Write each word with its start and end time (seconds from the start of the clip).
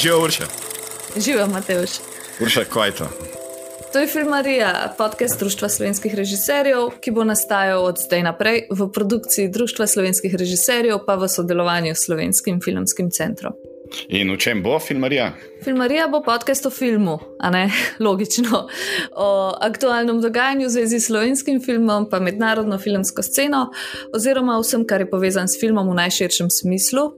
Živijo 0.00 0.24
Urša. 0.24 0.44
Živijo 1.16 1.46
Mateoš. 1.46 1.90
Urša, 2.42 2.64
kaj 2.64 2.88
je 2.88 2.92
to? 2.92 3.08
To 3.92 3.98
je 3.98 4.06
Filmarija, 4.06 4.94
podcast 4.98 5.38
Društva 5.38 5.68
slovenskih 5.68 6.14
režiserjev, 6.14 6.90
ki 7.00 7.10
bo 7.10 7.24
nastajal 7.24 7.84
od 7.84 7.98
zdaj 7.98 8.22
naprej 8.22 8.66
v 8.70 8.92
produkciji 8.92 9.48
Društva 9.48 9.86
slovenskih 9.86 10.34
režiserjev, 10.34 10.98
pa 11.06 11.14
v 11.14 11.28
sodelovanju 11.28 11.94
s 11.94 12.04
Slovenskim 12.04 12.60
filmskim 12.60 13.10
centrom. 13.10 13.52
In 14.08 14.30
v 14.32 14.36
čem 14.38 14.62
bo 14.62 14.78
Filmarija? 14.78 15.32
Filmarija 15.64 16.08
bo 16.08 16.22
podcast 16.22 16.66
o 16.66 16.70
filmu, 16.70 17.18
a 17.38 17.50
ne? 17.50 17.70
Logično, 18.06 18.66
o 19.16 19.28
aktualnem 19.60 20.20
dogajanju 20.20 20.66
v 20.66 20.70
zvezi 20.70 21.00
s 21.00 21.06
slovenskim 21.06 21.60
filmom, 21.60 22.08
pa 22.10 22.20
mednarodno 22.20 22.78
filmsko 22.78 23.22
sceno, 23.22 23.70
oziroma 24.14 24.58
vsem, 24.60 24.86
kar 24.86 25.00
je 25.00 25.10
povezano 25.10 25.48
s 25.48 25.60
filmom 25.60 25.90
v 25.90 25.98
najširšem 26.02 26.50
smislu, 26.50 27.10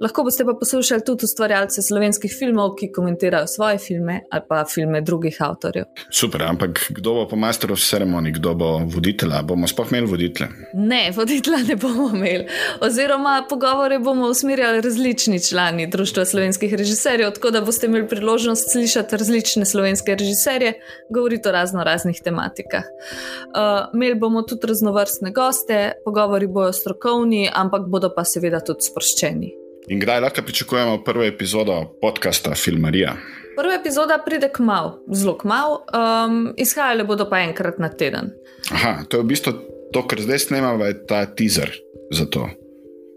Lahko 0.00 0.24
boste 0.24 0.44
pa 0.44 0.54
poslušali 0.60 1.04
tudi 1.06 1.24
ustvarjalce 1.24 1.82
slovenskih 1.82 2.32
filmov, 2.38 2.74
ki 2.78 2.92
komentirajo 2.92 3.46
svoje 3.46 3.78
filme 3.78 4.20
ali 4.30 4.42
pa 4.48 4.64
filme 4.64 5.00
drugih 5.00 5.36
avtorjev. 5.40 5.84
Super, 6.10 6.42
ampak 6.42 6.86
kdo 6.90 7.14
bo 7.14 7.28
po 7.28 7.36
Master 7.36 7.72
of 7.72 7.80
Ceremony, 7.80 8.32
kdo 8.32 8.54
bo 8.54 8.78
voditelj? 8.78 9.32
Bomo 9.44 9.68
sploh 9.68 9.92
imeli 9.92 10.06
voditelja? 10.06 10.48
Ne, 10.74 11.10
voditelja 11.16 11.58
ne 11.68 11.76
bomo 11.76 12.10
imeli. 12.14 12.46
Oziroma, 12.80 13.46
pogovore 13.48 13.98
bomo 13.98 14.28
usmerjali 14.28 14.80
različni 14.80 15.40
člani 15.42 15.86
Društva 15.86 16.24
slovenskih 16.24 16.74
režiserjev, 16.74 17.30
tako 17.30 17.50
da 17.50 17.60
boste 17.60 17.86
imeli 17.86 18.08
priložnost 18.08 18.72
slišati 18.72 19.16
različne 19.16 19.64
slovenske 19.64 20.14
režiserje, 20.14 20.72
govoriti 21.10 21.48
o 21.48 21.52
razno 21.52 21.84
raznih 21.84 22.20
tematikah. 22.24 22.84
Uh, 22.84 23.94
imeli 23.94 24.14
bomo 24.14 24.42
tudi 24.42 24.66
raznovrstne 24.66 25.30
goste, 25.30 25.92
pogovori 26.04 26.46
bodo 26.46 26.72
strokovni, 26.72 27.50
ampak 27.54 27.88
bodo 27.88 28.12
pa 28.14 28.24
seveda 28.24 28.60
tudi 28.60 28.82
sproščeni. 28.90 29.63
In 29.88 30.00
kdaj 30.00 30.20
lahko 30.20 30.42
pričakujemo 30.42 31.04
prvo 31.04 31.24
epizodo 31.24 31.98
podcasta 32.00 32.54
Filmarija? 32.54 33.16
Prva 33.56 33.74
epizoda 33.74 34.18
pride 34.26 34.48
k 34.48 34.58
malu, 34.58 34.92
zelo 35.12 35.36
k 35.38 35.44
malu, 35.44 35.74
um, 35.74 36.54
izhajale 36.56 37.04
bodo 37.04 37.28
pa 37.30 37.38
enkrat 37.44 37.78
na 37.78 37.88
teden. 37.88 38.30
Aha, 38.72 39.04
to 39.08 39.16
je 39.16 39.22
v 39.22 39.26
bistvu 39.26 39.52
to, 39.92 40.02
kar 40.08 40.20
zdaj 40.20 40.38
snemamo, 40.38 40.84
je 40.84 41.06
ta 41.06 41.26
teaser 41.26 41.70
za 42.10 42.24
to. 42.26 42.48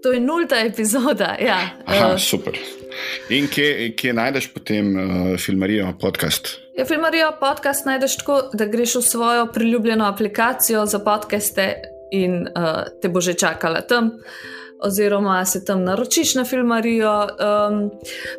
To 0.03 0.11
je 0.11 0.19
nulta 0.19 0.59
epizoda. 0.59 1.37
Ja. 1.39 1.57
Aha, 1.85 2.11
uh, 2.13 2.19
super. 2.19 2.59
In 3.29 3.47
kje, 3.47 3.95
kje 3.95 4.13
najdeš 4.13 4.51
potem 4.53 4.91
uh, 4.95 5.37
Filmarijo 5.39 5.93
podcast? 6.01 6.57
Ja, 6.77 6.85
Filmarijo 6.85 7.31
podcast 7.39 7.85
najdeš 7.85 8.17
tako, 8.17 8.41
da 8.53 8.65
greš 8.65 8.95
v 8.95 9.01
svojo 9.01 9.47
priljubljeno 9.53 10.05
aplikacijo 10.05 10.85
za 10.85 10.99
podcaste 10.99 11.73
in 12.11 12.41
uh, 12.41 12.83
te 13.01 13.09
bo 13.09 13.21
že 13.21 13.33
čakala 13.33 13.81
tam 13.81 14.11
oziroma 14.83 15.45
se 15.45 15.65
tam 15.65 15.83
naročiš 15.83 16.35
na 16.35 16.45
filmarijo. 16.45 17.13
Um, 17.21 17.91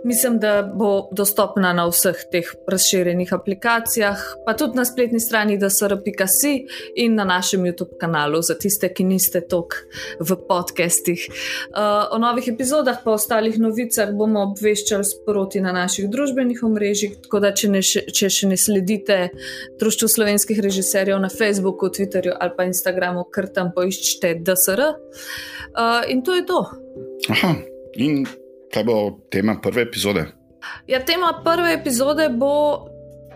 mislim, 0.05 0.39
da 0.39 0.63
bo 0.75 1.09
dostopna 1.13 1.73
na 1.73 1.87
vseh 1.89 2.17
teh 2.33 2.47
razširjenih 2.69 3.33
aplikacijah, 3.35 4.19
pa 4.47 4.55
tudi 4.55 4.77
na 4.77 4.85
spletni 4.85 5.21
strani 5.21 5.59
DSR.si 5.59 6.67
in 6.97 7.15
na 7.15 7.25
našem 7.25 7.61
YouTube 7.61 7.99
kanalu 8.01 8.43
za 8.43 8.55
tiste, 8.55 8.93
ki 8.95 9.05
niste 9.05 9.41
tok 9.41 9.75
v 10.21 10.37
podcestih. 10.49 11.27
Uh, 11.29 12.15
o 12.15 12.19
novih 12.19 12.49
epizodah, 12.49 13.01
pa 13.05 13.11
ostalih 13.11 13.59
novicah 13.59 14.13
bomo 14.15 14.43
obveščali 14.51 15.05
sproti 15.05 15.61
na 15.61 15.73
naših 15.73 16.09
družbenih 16.11 16.63
omrežjih. 16.63 17.19
Tako 17.27 17.41
da, 17.41 17.53
če, 17.55 17.73
ne, 17.73 17.83
če 17.83 18.31
še 18.31 18.49
ne 18.49 18.57
sledite 18.57 19.19
Društvu 19.81 20.09
slovenskih 20.09 20.61
režiserjev 20.63 21.21
na 21.21 21.29
Facebooku, 21.29 21.91
Twitterju 21.91 22.37
ali 22.41 22.55
pa 22.57 22.67
Instagramu, 22.69 23.27
kar 23.33 23.51
tam 23.53 23.73
poiščete 23.75 24.35
DSR. 24.47 24.85
Uh, 25.79 26.03
in 26.09 26.23
to 26.29 26.35
je 26.35 26.47
to. 26.47 26.61
Aha, 27.33 27.55
in 27.97 28.27
kaj 28.75 28.85
bo 28.85 29.19
tema 29.33 29.57
prve 29.63 29.83
epizode? 29.89 30.27
Ja, 30.87 31.01
tema 31.05 31.33
prve 31.45 31.73
epizode 31.73 32.29
bo 32.29 32.85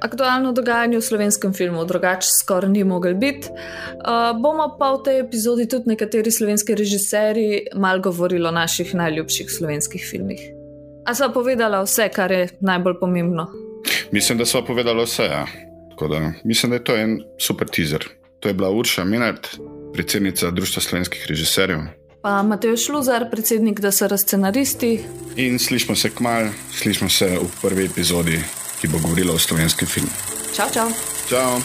aktualno 0.02 0.52
dogajanje 0.52 0.98
v 0.98 1.06
slovenskem 1.06 1.54
filmu, 1.56 1.84
drugače 1.88 2.28
skoraj 2.28 2.70
ni 2.70 2.84
mogel 2.84 3.14
biti. 3.14 3.48
Uh, 3.48 4.34
bomo 4.36 4.66
pa 4.78 4.90
v 4.92 5.02
tej 5.06 5.20
epizodi 5.22 5.68
tudi 5.70 5.94
nekateri 5.94 6.30
slovenski 6.30 6.74
režiserji 6.74 7.72
malo 7.74 8.02
govorili 8.02 8.44
o 8.48 8.52
naših 8.52 8.94
najljubših 8.94 9.48
slovenskih 9.50 10.04
filmih. 10.10 10.42
A 11.06 11.14
sva 11.14 11.30
povedala 11.32 11.80
vse, 11.86 12.10
kar 12.12 12.32
je 12.32 12.48
najbolj 12.60 12.98
pomembno? 13.00 13.48
Mislim, 14.12 14.38
da 14.38 14.44
sva 14.46 14.60
povedala 14.66 15.06
vse. 15.08 15.30
Ja. 15.30 15.46
Da, 16.02 16.32
mislim, 16.44 16.70
da 16.70 16.76
je 16.76 16.84
to 16.84 16.96
en 16.96 17.20
super 17.38 17.68
teaser. 17.68 18.04
To 18.40 18.48
je 18.50 18.54
bila 18.54 18.70
Urša 18.70 19.04
Minard, 19.04 19.46
predsednica 19.94 20.50
Društva 20.50 20.82
slovenskih 20.82 21.26
režiserjev 21.28 22.01
pa 22.22 22.42
Matej 22.42 22.76
Šluzar, 22.76 23.26
predsednik 23.30 23.80
DSR 23.80 24.14
scenaristi. 24.18 25.00
In 25.36 25.58
slišmo 25.58 25.96
se 25.96 26.10
kmalo, 26.10 26.48
slišmo 26.70 27.08
se 27.08 27.26
v 27.26 27.48
prvi 27.62 27.84
epizodi, 27.84 28.38
ki 28.80 28.88
bo 28.88 28.98
govorila 29.02 29.34
o 29.34 29.38
slovenskem 29.38 29.88
filmu. 29.88 30.10
Čau, 30.54 30.70
čau. 30.70 30.88
Čau. 31.28 31.58